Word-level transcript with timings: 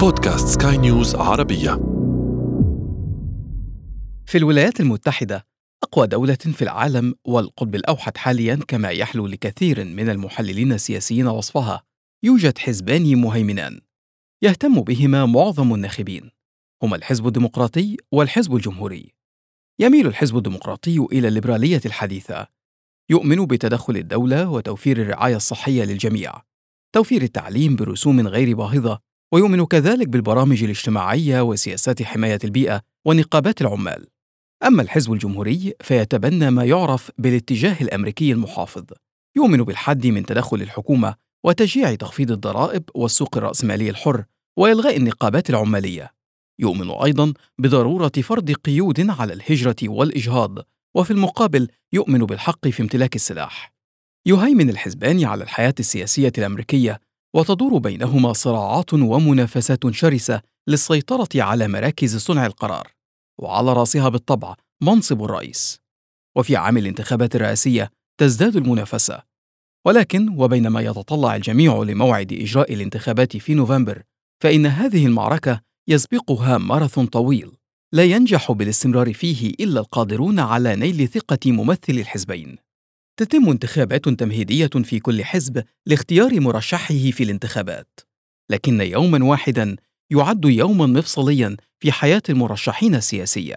بودكاست 0.00 0.62
سكاي 0.62 0.76
نيوز 0.76 1.14
عربية. 1.14 1.70
في 4.26 4.38
الولايات 4.38 4.80
المتحدة 4.80 5.46
أقوى 5.82 6.06
دولة 6.06 6.34
في 6.34 6.62
العالم 6.62 7.14
والقطب 7.24 7.74
الأوحد 7.74 8.16
حاليا 8.16 8.56
كما 8.68 8.88
يحلو 8.88 9.26
لكثير 9.26 9.84
من 9.84 10.08
المحللين 10.08 10.72
السياسيين 10.72 11.26
وصفها 11.26 11.82
يوجد 12.22 12.58
حزبان 12.58 13.20
مهيمنان. 13.20 13.80
يهتم 14.42 14.80
بهما 14.80 15.26
معظم 15.26 15.74
الناخبين. 15.74 16.30
هما 16.82 16.96
الحزب 16.96 17.26
الديمقراطي 17.26 17.96
والحزب 18.12 18.54
الجمهوري. 18.54 19.12
يميل 19.80 20.06
الحزب 20.06 20.36
الديمقراطي 20.36 20.98
إلى 21.12 21.28
الليبرالية 21.28 21.80
الحديثة. 21.86 22.46
يؤمن 23.10 23.46
بتدخل 23.46 23.96
الدولة 23.96 24.48
وتوفير 24.48 25.02
الرعاية 25.02 25.36
الصحية 25.36 25.84
للجميع. 25.84 26.32
توفير 26.94 27.22
التعليم 27.22 27.76
برسوم 27.76 28.28
غير 28.28 28.56
باهظة 28.56 29.09
ويؤمن 29.32 29.66
كذلك 29.66 30.08
بالبرامج 30.08 30.62
الاجتماعية 30.64 31.40
وسياسات 31.40 32.02
حماية 32.02 32.38
البيئة 32.44 32.80
ونقابات 33.04 33.60
العمال. 33.60 34.06
أما 34.66 34.82
الحزب 34.82 35.12
الجمهوري 35.12 35.74
فيتبنى 35.80 36.50
ما 36.50 36.64
يعرف 36.64 37.10
بالاتجاه 37.18 37.76
الأمريكي 37.80 38.32
المحافظ. 38.32 38.84
يؤمن 39.36 39.62
بالحد 39.62 40.06
من 40.06 40.26
تدخل 40.26 40.62
الحكومة 40.62 41.14
وتشجيع 41.44 41.94
تخفيض 41.94 42.30
الضرائب 42.30 42.82
والسوق 42.94 43.36
الرأسمالي 43.36 43.90
الحر 43.90 44.24
وإلغاء 44.56 44.96
النقابات 44.96 45.50
العمالية. 45.50 46.10
يؤمن 46.58 46.90
أيضا 46.90 47.32
بضرورة 47.58 48.12
فرض 48.22 48.50
قيود 48.52 49.10
على 49.10 49.32
الهجرة 49.32 49.76
والإجهاض 49.82 50.58
وفي 50.94 51.10
المقابل 51.10 51.68
يؤمن 51.92 52.18
بالحق 52.18 52.68
في 52.68 52.82
امتلاك 52.82 53.16
السلاح. 53.16 53.72
يهيمن 54.26 54.70
الحزبان 54.70 55.24
على 55.24 55.44
الحياة 55.44 55.74
السياسية 55.80 56.32
الأمريكية 56.38 57.00
وتدور 57.34 57.78
بينهما 57.78 58.32
صراعات 58.32 58.94
ومنافسات 58.94 59.90
شرسة 59.90 60.42
للسيطرة 60.68 61.28
على 61.34 61.68
مراكز 61.68 62.16
صنع 62.16 62.46
القرار 62.46 62.88
وعلى 63.38 63.72
راسها 63.72 64.08
بالطبع 64.08 64.54
منصب 64.82 65.24
الرئيس. 65.24 65.80
وفي 66.36 66.56
عام 66.56 66.76
الانتخابات 66.76 67.36
الرئاسية 67.36 67.90
تزداد 68.20 68.56
المنافسة. 68.56 69.22
ولكن 69.86 70.28
وبينما 70.28 70.80
يتطلع 70.80 71.36
الجميع 71.36 71.82
لموعد 71.82 72.32
إجراء 72.32 72.74
الانتخابات 72.74 73.36
في 73.36 73.54
نوفمبر 73.54 74.02
فإن 74.42 74.66
هذه 74.66 75.06
المعركة 75.06 75.60
يسبقها 75.88 76.58
ماراثون 76.58 77.06
طويل 77.06 77.52
لا 77.92 78.04
ينجح 78.04 78.52
بالاستمرار 78.52 79.14
فيه 79.14 79.50
إلا 79.60 79.80
القادرون 79.80 80.38
على 80.38 80.76
نيل 80.76 81.08
ثقة 81.08 81.52
ممثل 81.52 81.92
الحزبين. 81.92 82.56
تتم 83.20 83.48
انتخابات 83.48 84.08
تمهيدية 84.08 84.66
في 84.66 85.00
كل 85.00 85.24
حزب 85.24 85.64
لاختيار 85.86 86.40
مرشحه 86.40 86.94
في 86.94 87.22
الانتخابات. 87.22 88.00
لكن 88.50 88.80
يوما 88.80 89.24
واحدا 89.24 89.76
يعد 90.10 90.44
يوما 90.44 90.86
مفصليا 90.86 91.56
في 91.78 91.92
حياة 91.92 92.22
المرشحين 92.28 92.94
السياسية. 92.94 93.56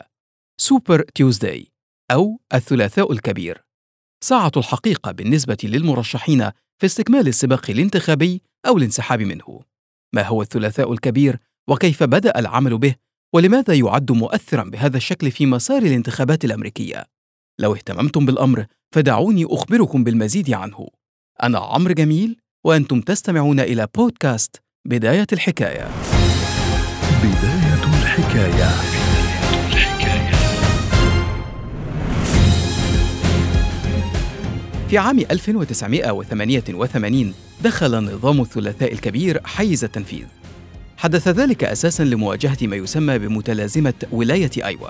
Super 0.57 1.01
Tuesday 1.01 1.67
أو 2.11 2.39
الثلاثاء 2.53 3.11
الكبير. 3.11 3.65
ساعة 4.23 4.51
الحقيقة 4.57 5.11
بالنسبة 5.11 5.57
للمرشحين 5.63 6.49
في 6.77 6.85
استكمال 6.85 7.27
السباق 7.27 7.69
الانتخابي 7.69 8.41
أو 8.67 8.77
الانسحاب 8.77 9.21
منه. 9.21 9.61
ما 10.15 10.23
هو 10.23 10.41
الثلاثاء 10.41 10.93
الكبير؟ 10.93 11.39
وكيف 11.69 12.03
بدأ 12.03 12.39
العمل 12.39 12.77
به؟ 12.77 12.95
ولماذا 13.33 13.73
يعد 13.73 14.11
مؤثرا 14.11 14.63
بهذا 14.63 14.97
الشكل 14.97 15.31
في 15.31 15.45
مسار 15.45 15.81
الانتخابات 15.81 16.45
الأمريكية؟ 16.45 17.05
لو 17.59 17.75
اهتممتم 17.75 18.25
بالأمر 18.25 18.65
فدعوني 18.93 19.45
أخبركم 19.45 20.03
بالمزيد 20.03 20.53
عنه. 20.53 20.87
أنا 21.43 21.59
عمرو 21.59 21.93
جميل 21.93 22.37
وأنتم 22.65 23.01
تستمعون 23.01 23.59
إلى 23.59 23.87
بودكاست 23.95 24.61
بداية 24.85 25.27
الحكاية. 25.33 25.87
بداية 27.23 27.83
الحكاية. 27.83 28.69
في 34.89 34.97
عام 34.97 35.19
1988 35.19 37.33
دخل 37.63 38.03
نظام 38.03 38.41
الثلاثاء 38.41 38.93
الكبير 38.93 39.41
حيز 39.43 39.83
التنفيذ. 39.83 40.25
حدث 40.97 41.27
ذلك 41.27 41.63
أساسا 41.63 42.03
لمواجهة 42.03 42.57
ما 42.61 42.75
يسمى 42.75 43.19
بمتلازمة 43.19 43.93
ولاية 44.11 44.65
أيوا 44.65 44.89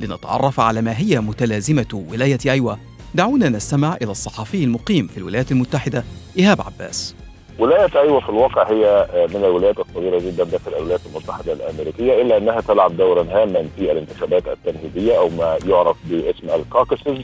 لنتعرف 0.00 0.60
على 0.60 0.82
ما 0.82 0.98
هي 0.98 1.20
متلازمة 1.20 2.04
ولاية 2.08 2.38
أيوا 2.46 2.74
دعونا 3.14 3.48
نستمع 3.48 3.96
إلى 4.02 4.10
الصحفي 4.10 4.64
المقيم 4.64 5.06
في 5.06 5.18
الولايات 5.18 5.52
المتحدة 5.52 6.04
إيهاب 6.38 6.60
عباس. 6.60 7.14
ولاية 7.58 8.00
أيوة 8.00 8.20
في 8.20 8.28
الواقع 8.28 8.70
هي 8.70 9.06
من 9.34 9.44
الولايات 9.44 9.78
الصغيرة 9.78 10.18
جدا 10.18 10.44
داخل 10.44 10.74
الولايات 10.74 11.00
المتحدة 11.06 11.52
الأمريكية 11.52 12.22
إلا 12.22 12.36
أنها 12.36 12.60
تلعب 12.60 12.96
دورا 12.96 13.22
هاما 13.22 13.68
في 13.76 13.92
الانتخابات 13.92 14.42
التمهيدية 14.48 15.18
أو 15.18 15.28
ما 15.28 15.58
يعرف 15.66 15.96
باسم 16.04 16.50
الكاكسز 16.54 17.18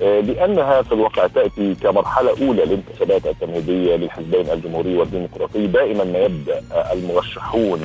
لأنها 0.00 0.82
في 0.82 0.92
الواقع 0.92 1.26
تأتي 1.26 1.74
كمرحلة 1.74 2.30
أولى 2.30 2.64
للانتخابات 2.64 3.26
التمهيدية 3.26 3.96
للحزبين 3.96 4.50
الجمهوري 4.50 4.96
والديمقراطي 4.96 5.66
دائما 5.66 6.04
ما 6.04 6.18
يبدأ 6.18 6.62
المرشحون 6.92 7.80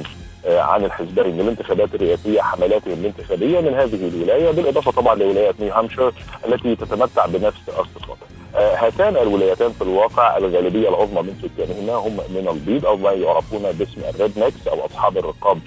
عن 0.50 0.86
الحزبين 0.86 1.38
للانتخابات 1.38 1.96
الرئاسية 1.96 2.42
حملاتهم 2.42 2.94
الانتخابية 2.94 3.60
من 3.60 3.74
هذه 3.74 4.08
الولاية 4.08 4.52
بالإضافة 4.52 4.92
طبعا 4.92 5.16
لولاية 5.16 5.54
نيو 5.60 5.74
هامشير 5.74 6.14
التي 6.48 6.76
تتمتع 6.76 7.26
بنفس 7.26 7.62
الصفات. 7.70 8.18
هاتان 8.56 9.18
الولايتان 9.18 9.72
في 9.72 9.82
الواقع 9.82 10.38
الغالبية 10.38 10.90
العظمى 10.90 11.22
من 11.22 11.36
سكانهما 11.42 11.94
هم 11.94 12.18
من 12.30 12.48
البيض 12.48 12.86
أو 12.86 12.98
ما 12.98 13.12
يعرفون 13.12 13.62
باسم 13.72 14.02
ال 14.16 14.40
rednecks 14.40 14.68
أو 14.68 14.86
أصحاب 14.86 15.18
الرقاب 15.18 15.60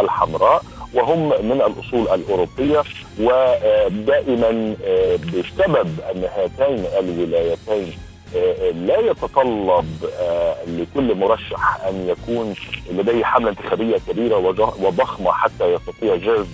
الحمراء 0.00 0.62
وهم 0.94 1.28
من 1.28 1.52
الأصول 1.62 2.08
الأوروبية 2.20 2.82
ودائما 3.20 4.74
بسبب 5.18 6.00
أن 6.14 6.24
هاتين 6.36 6.84
الولايتين 6.98 7.92
لا 8.74 8.98
يتطلب 8.98 9.86
لكل 10.66 11.14
مرشح 11.14 11.84
أن 11.88 12.08
يكون 12.08 12.54
لديه 12.90 13.24
حملة 13.24 13.50
انتخابية 13.50 13.96
كبيرة 14.08 14.36
وضخمة 14.80 15.32
حتى 15.32 15.74
يستطيع 15.74 16.16
جذب 16.16 16.48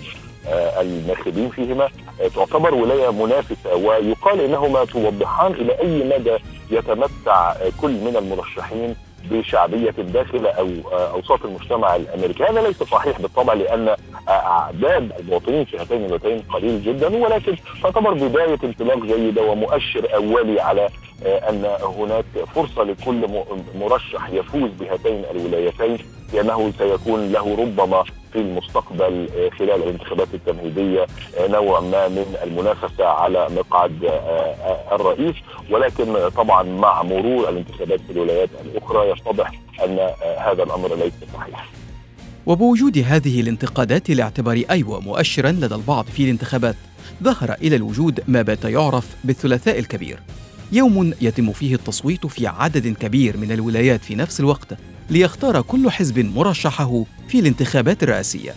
الناخبين 0.81 1.49
فيهما. 1.49 1.89
تعتبر 2.35 2.73
ولاية 2.73 3.11
منافسة 3.11 3.75
ويقال 3.75 4.41
إنهما 4.41 4.85
توضحان 4.85 5.51
إلى 5.51 5.79
أي 5.79 6.03
مدى 6.03 6.37
يتمتع 6.71 7.53
كل 7.81 7.91
من 7.91 8.15
المرشحين. 8.17 8.95
بشعبية 9.31 9.91
داخل 9.91 10.45
أو 10.45 10.69
أوساط 10.93 11.45
المجتمع 11.45 11.95
الأمريكي، 11.95 12.43
هذا 12.43 12.61
ليس 12.61 12.83
صحيح 12.83 13.21
بالطبع 13.21 13.53
لأن 13.53 13.95
أعداد 14.29 15.11
المواطنين 15.19 15.65
في 15.65 15.77
هاتين 15.77 16.05
الولايتين 16.05 16.39
قليل 16.39 16.83
جدا 16.83 17.07
ولكن 17.17 17.55
تعتبر 17.83 18.13
بداية 18.13 18.59
انطلاق 18.63 18.97
جيدة 18.97 19.41
ومؤشر 19.41 20.15
أولي 20.15 20.61
على 20.61 20.89
أن 21.25 21.65
هناك 21.81 22.25
فرصة 22.55 22.83
لكل 22.83 23.43
مرشح 23.75 24.29
يفوز 24.29 24.69
بهاتين 24.79 25.23
الولايتين 25.31 25.97
لأنه 26.33 26.71
سيكون 26.77 27.31
له 27.31 27.55
ربما 27.59 28.03
في 28.33 28.39
المستقبل 28.39 29.29
خلال 29.59 29.83
الانتخابات 29.83 30.27
التمهيدية 30.33 31.05
نوع 31.39 31.79
ما 31.79 32.07
من 32.07 32.35
المنافسة 32.43 33.05
على 33.05 33.47
مقعد 33.49 33.99
الرئيس 34.91 35.35
ولكن 35.71 36.29
طبعا 36.29 36.63
مع 36.63 37.03
مرور 37.03 37.49
الانتخابات 37.49 37.99
في 37.99 38.11
الولايات 38.11 38.49
الأخرى 38.65 39.09
يتضح 39.09 39.51
أن 39.85 39.99
هذا 40.37 40.63
الأمر 40.63 40.95
ليس 40.95 41.13
صحيح. 41.33 41.65
وبوجود 42.45 42.97
هذه 42.97 43.41
الانتقادات 43.41 44.09
لاعتبار 44.09 44.63
ايوا 44.71 44.99
مؤشرا 44.99 45.51
لدى 45.51 45.75
البعض 45.75 46.05
في 46.05 46.23
الانتخابات 46.23 46.75
ظهر 47.23 47.53
إلى 47.61 47.75
الوجود 47.75 48.19
ما 48.27 48.41
بات 48.41 48.65
يعرف 48.65 49.15
بالثلاثاء 49.23 49.79
الكبير 49.79 50.19
يوم 50.71 51.13
يتم 51.21 51.51
فيه 51.51 51.75
التصويت 51.75 52.25
في 52.25 52.47
عدد 52.47 52.97
كبير 52.97 53.37
من 53.37 53.51
الولايات 53.51 54.01
في 54.01 54.15
نفس 54.15 54.39
الوقت 54.39 54.73
ليختار 55.09 55.61
كل 55.61 55.91
حزب 55.91 56.19
مرشحه 56.19 57.03
في 57.27 57.39
الانتخابات 57.39 58.03
الرئاسية. 58.03 58.53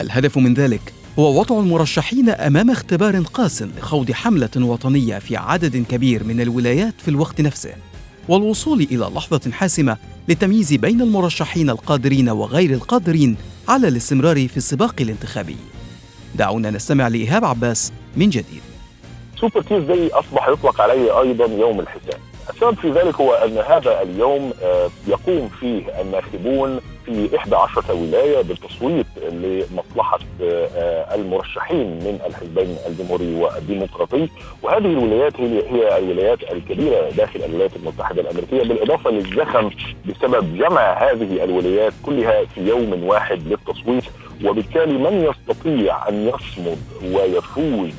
الهدف 0.00 0.38
من 0.38 0.54
ذلك 0.54 0.92
هو 1.18 1.40
وضع 1.40 1.60
المرشحين 1.60 2.28
أمام 2.28 2.70
اختبار 2.70 3.20
قاس 3.20 3.62
لخوض 3.62 4.12
حملة 4.12 4.50
وطنية 4.56 5.18
في 5.18 5.36
عدد 5.36 5.76
كبير 5.76 6.24
من 6.24 6.40
الولايات 6.40 6.94
في 6.98 7.08
الوقت 7.08 7.40
نفسه 7.40 7.72
والوصول 8.28 8.80
إلى 8.80 9.10
لحظة 9.14 9.50
حاسمة 9.52 9.96
للتمييز 10.28 10.74
بين 10.74 11.00
المرشحين 11.00 11.70
القادرين 11.70 12.28
وغير 12.28 12.70
القادرين 12.70 13.36
على 13.68 13.88
الاستمرار 13.88 14.48
في 14.48 14.56
السباق 14.56 14.94
الانتخابي. 15.00 15.56
دعونا 16.34 16.70
نستمع 16.70 17.08
لإيهاب 17.08 17.44
عباس 17.44 17.92
من 18.16 18.30
جديد. 18.30 18.62
Super 19.40 19.62
Tuesday 19.62 20.08
أصبح 20.08 20.48
يطلق 20.48 20.80
عليه 20.80 21.20
أيضا 21.20 21.44
يوم 21.44 21.80
الحساب. 21.80 22.07
السبب 22.50 22.74
في 22.74 22.90
ذلك 22.90 23.14
هو 23.14 23.32
أن 23.32 23.58
هذا 23.58 24.02
اليوم 24.02 24.52
يقوم 25.08 25.48
فيه 25.60 26.00
الناخبون 26.00 26.80
في 27.06 27.36
11 27.36 27.82
ولاية 27.94 28.42
بالتصويت 28.42 29.06
لمصلحة 29.32 30.18
آه، 30.42 31.14
المرشحين 31.14 31.86
من 31.86 32.18
الحزبين 32.26 32.76
الجمهوري 32.86 33.34
والديمقراطي. 33.34 34.28
وهذه 34.62 34.86
الولايات 34.86 35.40
هي 35.40 35.98
الولايات 35.98 36.38
الكبيرة 36.52 37.10
داخل 37.10 37.44
الولايات 37.44 37.76
المتحدة 37.76 38.22
الأمريكية 38.22 38.62
بالإضافة 38.62 39.10
للزخم 39.10 39.70
بسبب 40.06 40.58
جمع 40.58 40.92
هذه 41.10 41.44
الولايات 41.44 41.92
كلها 42.02 42.44
في 42.44 42.60
يوم 42.60 43.04
واحد 43.04 43.42
للتصويت. 43.46 44.04
وبالتالي 44.44 44.98
من 44.98 45.24
يستطيع 45.30 46.08
أن 46.08 46.28
يصمد 46.28 46.78
ويفوز 47.14 47.92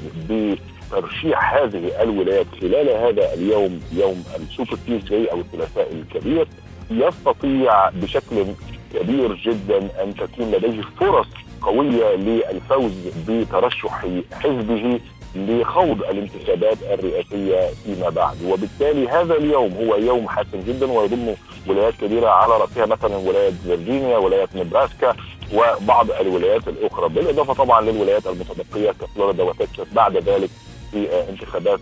بترشيح 0.94 1.54
هذه 1.54 2.02
الولايات 2.04 2.46
خلال 2.62 2.90
هذا 2.90 3.34
اليوم 3.34 3.82
يوم 3.94 4.24
ال 4.36 4.43
Super 4.43 4.78
Tuesday 4.86 5.32
أو 5.32 5.40
الثلاثاء 5.40 5.92
الكبير 5.92 6.48
يستطيع 6.92 7.90
بشكل 7.90 8.46
كبير 8.94 9.34
جدا 9.34 9.78
أن 10.04 10.16
تكون 10.16 10.52
لديه 10.52 10.82
فرص 11.00 11.28
قوية 11.62 12.16
للفوز 12.16 12.92
بترشح 13.28 14.06
حزبه 14.32 15.00
لخوض 15.36 16.02
الانتخابات 16.02 16.78
الرئاسية 16.94 17.70
فيما 17.86 18.10
بعد. 18.10 18.38
وبالتالي 18.46 19.08
هذا 19.10 19.34
اليوم 19.36 19.74
هو 19.74 19.96
يوم 19.96 20.28
حاسم 20.28 20.60
جدا 20.68 20.92
ويضم 20.92 21.34
ولايات 21.68 21.94
كبيرة 22.02 22.30
على 22.30 22.54
رأسها 22.58 22.86
مثلا 22.86 23.16
ولاية 23.18 23.52
فيرجينيا 23.64 24.18
ولاية 24.18 24.48
نبراسكا 24.56 25.16
وبعض 25.54 26.12
الولايات 26.12 26.68
الأخرى 26.68 27.10
بالإضافة 27.10 27.54
طبعا 27.54 27.82
للولايات 27.82 28.28
المتبقية 28.28 28.92
كفلوريدا 28.92 29.44
وتكساس. 29.44 29.88
بعد 29.94 30.18
ذلك 30.18 30.50
في 30.92 31.08
انتخابات 31.30 31.80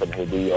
تمهيديه 0.00 0.54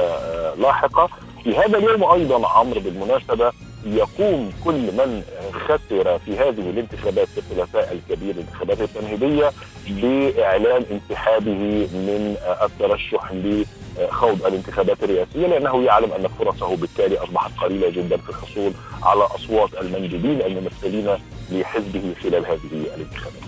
لاحقة 0.56 1.10
في 1.44 1.56
هذا 1.58 1.78
اليوم 1.78 2.04
أيضا 2.04 2.48
عمرو 2.48 2.80
بالمناسبة 2.80 3.52
يقوم 3.86 4.52
كل 4.64 4.74
من 4.74 5.24
خسر 5.54 6.20
في 6.20 6.38
هذه 6.38 6.70
الانتخابات 6.70 7.28
في 7.28 7.38
الثلاثاء 7.38 7.94
الكبير 7.94 8.36
الانتخابات 8.36 8.82
التمهيديه 8.82 9.52
باعلان 9.90 10.86
انسحابه 10.92 11.88
من 11.94 12.36
الترشح 12.62 13.32
لخوض 13.34 14.46
الانتخابات 14.46 15.04
الرئاسية 15.04 15.48
لأنه 15.48 15.84
يعلم 15.84 16.12
أن 16.12 16.28
فرصه 16.28 16.76
بالتالي 16.76 17.18
أصبحت 17.18 17.52
قليلة 17.58 17.90
جدا 17.90 18.18
في 18.18 18.30
الحصول 18.30 18.72
على 19.04 19.24
أصوات 19.24 19.70
المندوبين 19.82 20.42
الممثلين 20.42 21.18
لحزبه 21.52 22.14
خلال 22.24 22.46
هذه 22.46 22.86
الانتخابات. 22.96 23.42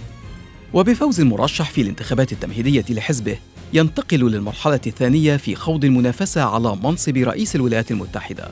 وبفوز 0.73 1.19
المرشح 1.21 1.69
في 1.69 1.81
الانتخابات 1.81 2.31
التمهيديه 2.31 2.85
لحزبه 2.89 3.37
ينتقل 3.73 4.31
للمرحلة 4.31 4.79
الثانية 4.87 5.37
في 5.37 5.55
خوض 5.55 5.85
المنافسة 5.85 6.43
على 6.43 6.77
منصب 6.83 7.17
رئيس 7.17 7.55
الولايات 7.55 7.91
المتحدة. 7.91 8.47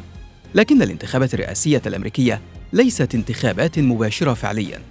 لكن 0.55 0.81
الانتخابات 0.81 1.33
الرئاسية 1.33 1.81
الأمريكية 1.85 2.41
ليست 2.73 3.15
انتخابات 3.15 3.79
مباشرة 3.79 4.33
فعليا. 4.33 4.81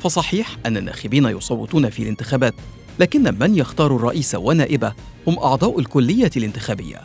فصحيح 0.00 0.48
أن 0.66 0.76
الناخبين 0.76 1.24
يصوتون 1.24 1.90
في 1.90 2.02
الانتخابات، 2.02 2.54
لكن 2.98 3.38
من 3.38 3.58
يختار 3.58 3.96
الرئيس 3.96 4.34
ونائبه 4.34 4.92
هم 5.26 5.38
أعضاء 5.38 5.78
الكلية 5.78 6.30
الانتخابية. 6.36 7.00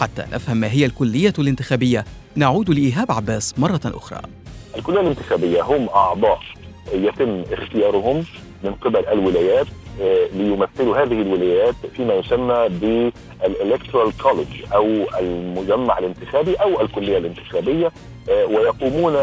حتى 0.00 0.24
نفهم 0.32 0.56
ما 0.56 0.72
هي 0.72 0.86
الكلية 0.86 1.34
الانتخابية 1.38 2.04
نعود 2.36 2.70
لإيهاب 2.70 3.12
عباس 3.12 3.58
مرة 3.58 3.80
أخرى. 3.84 4.20
الكلية 4.76 5.00
الانتخابية 5.00 5.62
هم 5.62 5.88
أعضاء 5.88 6.40
يتم 6.92 7.44
اختيارهم 7.52 8.24
من 8.64 8.72
قبل 8.74 9.06
الولايات 9.06 9.66
ليمثلوا 10.32 10.96
هذه 10.96 11.22
الولايات 11.22 11.74
فيما 11.96 12.14
يسمى 12.14 12.68
بالإلكترال 12.68 14.12
كولج 14.22 14.46
أو 14.74 14.86
المجمع 15.20 15.98
الانتخابي 15.98 16.54
أو 16.54 16.80
الكلية 16.80 17.18
الانتخابية 17.18 17.92
ويقومون 18.28 19.16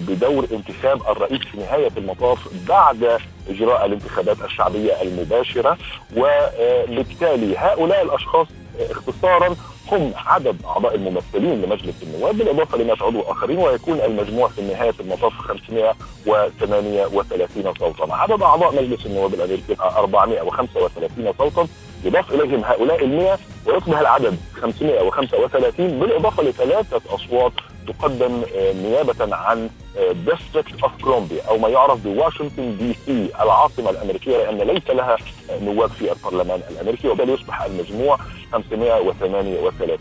بدور 0.00 0.46
انتخاب 0.52 1.00
الرئيس 1.10 1.40
في 1.40 1.58
نهاية 1.58 1.90
المطاف 1.96 2.38
بعد 2.68 3.18
إجراء 3.50 3.86
الانتخابات 3.86 4.36
الشعبية 4.44 5.02
المباشرة 5.02 5.78
وبالتالي 6.16 7.56
هؤلاء 7.56 8.02
الأشخاص 8.02 8.46
اختصارا 8.90 9.56
هم 9.92 10.12
عدد 10.16 10.56
أعضاء 10.66 10.94
الممثلين 10.94 11.62
لمجلس 11.62 12.02
النواب 12.02 12.38
بالإضافة 12.38 12.78
لمئة 12.78 13.04
عضو 13.04 13.20
اخرين 13.20 13.58
ويكون 13.58 14.00
المجموع 14.00 14.48
في 14.48 14.62
نهايه 14.62 14.94
المطاف 15.00 15.32
538 15.32 17.74
صوتا، 17.78 18.14
عدد 18.14 18.42
أعضاء 18.42 18.82
مجلس 18.82 19.06
النواب 19.06 19.34
الأمريكي 19.34 19.76
435 19.80 21.32
صوتا. 21.38 21.66
يضاف 22.04 22.34
إليهم 22.34 22.64
هؤلاء 22.64 23.04
ال 23.04 23.16
100 23.16 23.38
ويصبح 23.66 23.98
العدد 23.98 24.38
535 24.62 26.00
بالإضافة 26.00 26.42
لثلاثة 26.42 27.00
أصوات 27.14 27.52
تقدم 27.86 28.42
نيابة 28.82 29.34
عن 29.36 29.70
District 30.12 30.82
of 30.82 30.92
Columbia 31.02 31.42
أو 31.48 31.58
ما 31.58 31.68
يعرف 31.68 32.00
بواشنطن 32.04 32.76
DC 32.78 33.28
العاصمة 33.42 33.90
الأمريكية 33.90 34.36
لأن 34.36 34.58
ليس 34.58 34.90
لها 34.90 35.16
نواب 35.62 35.90
في 35.90 36.12
البرلمان 36.12 36.60
الأمريكي 36.70 37.08
وبالتالي 37.08 37.32
يصبح 37.32 37.62
المجموع 37.62 38.18
538 38.52 39.98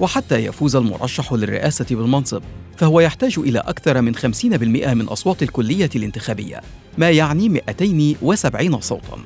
وحتى 0.00 0.36
يفوز 0.44 0.76
المرشح 0.76 1.32
للرئاسة 1.32 1.86
بالمنصب 1.90 2.42
فهو 2.76 3.00
يحتاج 3.00 3.38
إلى 3.38 3.58
أكثر 3.58 4.00
من 4.00 4.16
50% 4.16 4.22
من 4.94 5.08
أصوات 5.08 5.42
الكلية 5.42 5.90
الانتخابية 5.96 6.60
ما 6.98 7.10
يعني 7.10 7.48
270 7.48 8.80
صوتاً. 8.80 9.18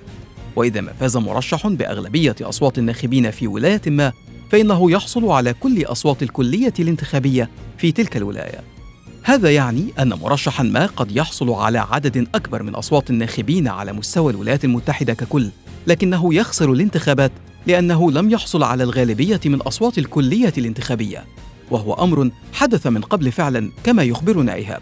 وإذا 0.56 0.80
ما 0.80 0.92
فاز 0.92 1.16
مرشح 1.16 1.66
بأغلبية 1.66 2.34
أصوات 2.42 2.78
الناخبين 2.78 3.30
في 3.30 3.46
ولاية 3.48 3.80
ما 3.86 4.12
فإنه 4.52 4.90
يحصل 4.90 5.30
على 5.30 5.52
كل 5.52 5.84
أصوات 5.84 6.22
الكلية 6.22 6.72
الانتخابية 6.78 7.50
في 7.78 7.92
تلك 7.92 8.16
الولاية. 8.16 8.60
هذا 9.22 9.50
يعني 9.50 9.92
أن 9.98 10.08
مرشحا 10.08 10.62
ما 10.62 10.86
قد 10.86 11.16
يحصل 11.16 11.50
على 11.50 11.78
عدد 11.78 12.28
أكبر 12.34 12.62
من 12.62 12.74
أصوات 12.74 13.10
الناخبين 13.10 13.68
على 13.68 13.92
مستوى 13.92 14.32
الولايات 14.32 14.64
المتحدة 14.64 15.14
ككل 15.14 15.48
لكنه 15.86 16.34
يخسر 16.34 16.72
الانتخابات 16.72 17.32
لأنه 17.66 18.10
لم 18.10 18.30
يحصل 18.30 18.62
على 18.62 18.82
الغالبية 18.82 19.40
من 19.46 19.60
أصوات 19.60 19.98
الكلية 19.98 20.52
الانتخابية 20.58 21.24
وهو 21.70 21.94
أمر 21.94 22.30
حدث 22.52 22.86
من 22.86 23.00
قبل 23.00 23.32
فعلا 23.32 23.70
كما 23.84 24.02
يخبرنا 24.02 24.54
إيهاب. 24.54 24.80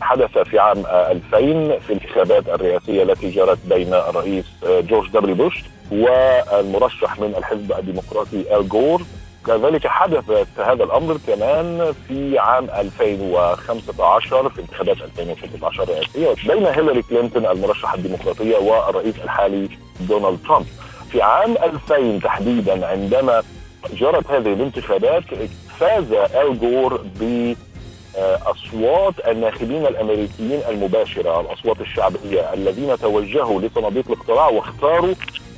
حدث 0.00 0.38
في 0.38 0.58
عام 0.58 0.78
2000 0.86 1.78
في 1.78 1.92
الانتخابات 1.92 2.48
الرئاسية 2.48 3.02
التي 3.02 3.30
جرت 3.30 3.58
بين 3.68 3.94
الرئيس 3.94 4.44
جورج 4.64 5.10
دبليو 5.10 5.34
بوش 5.34 5.54
والمرشح 5.90 7.18
من 7.20 7.34
الحزب 7.38 7.72
الديمقراطي 7.78 8.56
آل 8.56 8.68
جور 8.68 9.02
كذلك 9.46 9.86
حدث 9.86 10.30
هذا 10.58 10.84
الأمر 10.84 11.18
كمان 11.26 11.94
في 12.08 12.38
عام 12.38 12.70
2015 12.70 14.48
في 14.48 14.60
انتخابات 14.60 14.96
2016 15.02 15.82
الرئاسيه 15.82 16.34
بين 16.54 16.66
هيلاري 16.66 17.02
كلينتون 17.02 17.46
المرشحة 17.46 17.94
الديمقراطية 17.94 18.56
والرئيس 18.56 19.14
الحالي 19.24 19.68
دونالد 20.00 20.38
ترامب. 20.48 20.66
في 21.12 21.22
عام 21.22 21.52
2000 21.90 22.18
تحديدا 22.18 22.86
عندما 22.86 23.42
جرت 23.92 24.30
هذه 24.30 24.52
الانتخابات 24.52 25.22
فاز 25.78 26.12
آل 26.12 26.60
جور 26.60 27.00
ب 27.20 27.54
اصوات 28.46 29.14
الناخبين 29.28 29.86
الأمريكيين 29.86 30.60
المباشرة 30.68 31.40
الأصوات 31.40 31.80
الشعبية 31.80 32.54
الذين 32.54 32.98
توجهوا 32.98 33.60
لصناديق 33.60 34.04
الاقتراع 34.10 34.48
واختاروا 34.48 35.14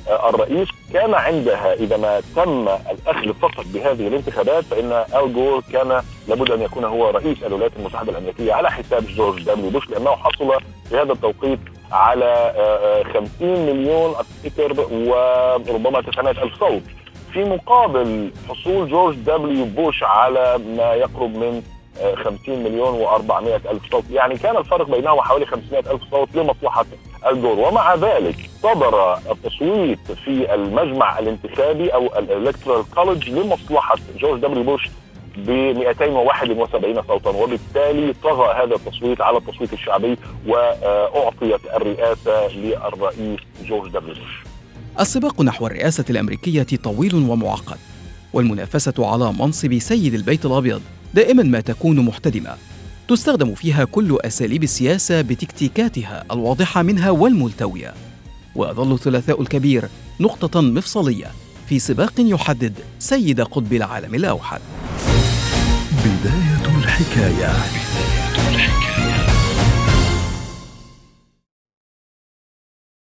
الرئيس 0.07 0.67
كان 0.93 1.13
عندها 1.13 1.73
إذا 1.73 1.97
ما 1.97 2.21
تم 2.35 2.67
الأخذ 2.67 3.33
فقط 3.33 3.65
بهذه 3.73 4.07
الانتخابات 4.07 4.63
فإن 4.63 4.91
آل 4.91 5.33
جور 5.33 5.63
كان 5.73 6.01
لابد 6.27 6.51
أن 6.51 6.61
يكون 6.61 6.83
هو 6.83 7.09
رئيس 7.09 7.43
الولايات 7.43 7.71
المتحدة 7.79 8.11
الأمريكية 8.11 8.53
على 8.53 8.71
حساب 8.71 9.05
جورج 9.07 9.43
دبليو 9.43 9.69
بوش 9.69 9.89
لأنه 9.89 10.11
حصل 10.15 10.53
في 10.89 10.97
هذا 10.97 11.13
التوقيت 11.13 11.59
على 11.91 12.53
50 13.13 13.25
مليون 13.41 14.15
افتكر 14.15 14.85
وربما 14.91 16.01
900 16.01 16.43
ألف 16.43 16.59
صوت. 16.59 16.81
في 17.33 17.43
مقابل 17.43 18.31
حصول 18.49 18.89
جورج 18.89 19.15
دبليو 19.15 19.65
بوش 19.65 20.03
على 20.03 20.57
ما 20.57 20.93
يقرب 20.93 21.35
من 21.37 21.61
50 22.23 22.63
مليون 22.63 23.05
و400 23.05 23.69
ألف 23.71 23.91
صوت. 23.91 24.03
يعني 24.11 24.37
كان 24.37 24.57
الفرق 24.57 24.89
بينهما 24.89 25.23
حوالي 25.23 25.45
500 25.45 25.79
ألف 25.79 26.01
صوت 26.11 26.35
لمصلحة 26.35 26.85
آل 27.31 27.40
جور. 27.40 27.59
ومع 27.59 27.95
ذلك 27.95 28.35
صدر 28.63 29.13
التصويت 29.31 30.11
في 30.25 30.53
المجمع 30.53 31.19
الانتخابي 31.19 31.89
أو 31.89 32.19
ال 32.19 32.25
Electoral 32.25 32.83
College 32.95 33.29
لمصلحة 33.29 33.95
جورج 34.19 34.41
دبليو 34.41 34.63
بوش 34.63 34.89
ب 35.37 35.49
271 35.49 37.03
صوتا. 37.07 37.29
وبالتالي 37.29 38.13
طغى 38.23 38.63
هذا 38.63 38.75
التصويت 38.75 39.21
على 39.21 39.37
التصويت 39.37 39.73
الشعبي 39.73 40.17
وأعطيت 40.47 41.61
الرئاسة 41.75 42.47
للرئيس 42.47 43.39
جورج 43.63 43.91
دبليو 43.91 44.15
بوش. 44.15 44.43
السباق 44.99 45.41
نحو 45.41 45.67
الرئاسة 45.67 46.05
الأمريكية 46.09 46.67
طويل 46.83 47.15
ومعقد 47.15 47.77
والمنافسة 48.33 48.93
على 48.99 49.33
منصب 49.39 49.79
سيد 49.79 50.13
البيت 50.13 50.45
الأبيض 50.45 50.81
دائما 51.13 51.43
ما 51.43 51.59
تكون 51.59 52.05
محتدمة. 52.05 52.57
تستخدم 53.07 53.55
فيها 53.55 53.85
كل 53.85 54.17
أساليب 54.21 54.63
السياسة 54.63 55.21
بتكتيكاتها 55.21 56.23
الواضحة 56.31 56.81
منها 56.81 57.09
والملتوية 57.09 57.93
ويظل 58.55 58.93
الثلاثاء 58.93 59.41
الكبير 59.41 59.89
نقطة 60.19 60.61
مفصلية 60.61 61.27
في 61.69 61.79
سباق 61.79 62.13
يحدد 62.19 62.73
سيد 62.99 63.41
قطب 63.41 63.73
العالم 63.73 64.15
الأوحد 64.15 64.61
بدايه 66.05 66.77
الحكاية, 66.77 67.53
بداية 67.53 68.49
الحكاية. 68.55 69.32